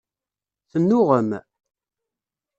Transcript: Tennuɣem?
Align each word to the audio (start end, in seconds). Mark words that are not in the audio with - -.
Tennuɣem? 0.71 1.29